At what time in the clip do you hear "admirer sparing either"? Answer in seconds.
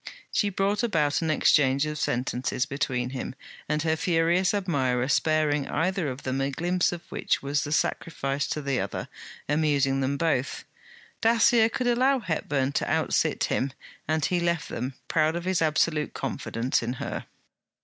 4.51-6.07